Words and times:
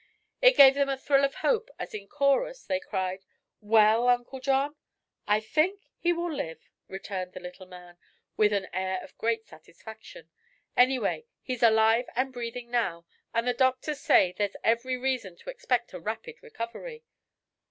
It 0.41 0.57
gave 0.57 0.73
them 0.73 0.89
a 0.89 0.97
thrill 0.97 1.23
of 1.23 1.35
hope 1.45 1.69
as 1.77 1.93
in 1.93 2.07
chorus 2.07 2.63
they 2.65 2.79
cried: 2.79 3.23
"Well 3.59 4.07
Uncle 4.09 4.39
John?" 4.39 4.75
"I 5.27 5.39
think 5.39 5.83
he 5.99 6.11
will 6.11 6.33
live," 6.33 6.71
returned 6.87 7.33
the 7.33 7.39
little 7.39 7.67
man, 7.67 7.99
with 8.35 8.51
an 8.51 8.65
air 8.73 8.99
of 9.03 9.15
great 9.19 9.45
satisfaction. 9.45 10.31
"Anyway, 10.75 11.25
he's 11.43 11.61
alive 11.61 12.05
and 12.15 12.33
breathing 12.33 12.71
now, 12.71 13.05
and 13.31 13.47
the 13.47 13.53
doctors 13.53 13.99
say 13.99 14.31
there's 14.35 14.55
every 14.63 14.97
reason 14.97 15.35
to 15.37 15.51
expect 15.51 15.93
a 15.93 15.99
rapid 15.99 16.41
recovery." 16.41 17.03